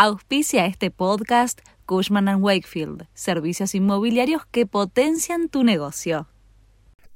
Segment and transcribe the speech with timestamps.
[0.00, 6.28] Auspicia este podcast Cushman⁇ Wakefield, servicios inmobiliarios que potencian tu negocio.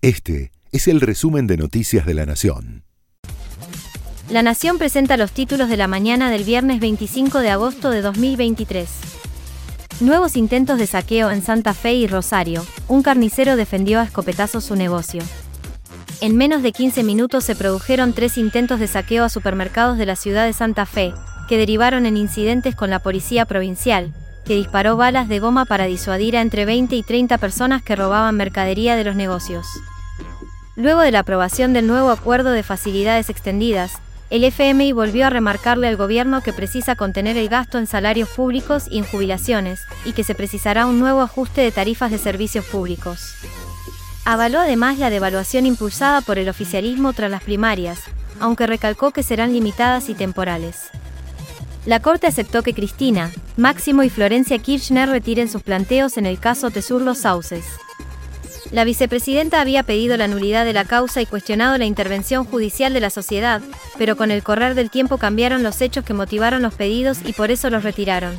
[0.00, 2.84] Este es el resumen de Noticias de la Nación.
[4.30, 8.88] La Nación presenta los títulos de la mañana del viernes 25 de agosto de 2023.
[10.00, 12.64] Nuevos intentos de saqueo en Santa Fe y Rosario.
[12.88, 15.22] Un carnicero defendió a escopetazos su negocio.
[16.22, 20.16] En menos de 15 minutos se produjeron tres intentos de saqueo a supermercados de la
[20.16, 21.12] ciudad de Santa Fe,
[21.50, 24.12] que derivaron en incidentes con la policía provincial,
[24.44, 28.36] que disparó balas de goma para disuadir a entre 20 y 30 personas que robaban
[28.36, 29.66] mercadería de los negocios.
[30.76, 33.94] Luego de la aprobación del nuevo acuerdo de facilidades extendidas,
[34.30, 38.84] el FMI volvió a remarcarle al gobierno que precisa contener el gasto en salarios públicos
[38.88, 43.34] y en jubilaciones, y que se precisará un nuevo ajuste de tarifas de servicios públicos.
[44.24, 47.98] Avaló además la devaluación impulsada por el oficialismo tras las primarias,
[48.38, 50.90] aunque recalcó que serán limitadas y temporales.
[51.86, 56.70] La Corte aceptó que Cristina, Máximo y Florencia Kirchner retiren sus planteos en el caso
[56.70, 57.64] Tesur Los Sauces.
[58.70, 63.00] La vicepresidenta había pedido la nulidad de la causa y cuestionado la intervención judicial de
[63.00, 63.62] la sociedad,
[63.98, 67.50] pero con el correr del tiempo cambiaron los hechos que motivaron los pedidos y por
[67.50, 68.38] eso los retiraron.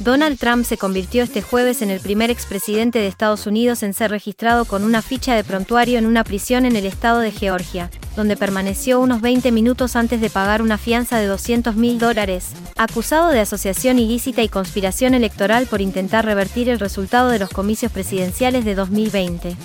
[0.00, 4.10] Donald Trump se convirtió este jueves en el primer expresidente de Estados Unidos en ser
[4.10, 8.36] registrado con una ficha de prontuario en una prisión en el estado de Georgia, donde
[8.36, 13.40] permaneció unos 20 minutos antes de pagar una fianza de 200 mil dólares, acusado de
[13.40, 18.74] asociación ilícita y conspiración electoral por intentar revertir el resultado de los comicios presidenciales de
[18.74, 19.56] 2020.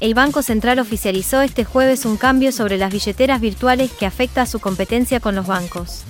[0.00, 4.46] El Banco Central oficializó este jueves un cambio sobre las billeteras virtuales que afecta a
[4.46, 6.04] su competencia con los bancos.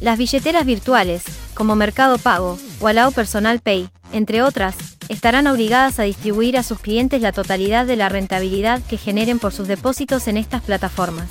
[0.00, 1.24] Las billeteras virtuales,
[1.54, 7.20] como Mercado Pago o Personal Pay, entre otras, estarán obligadas a distribuir a sus clientes
[7.20, 11.28] la totalidad de la rentabilidad que generen por sus depósitos en estas plataformas.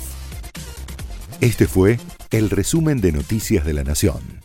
[1.40, 1.98] Este fue
[2.30, 4.42] el resumen de Noticias de la Nación.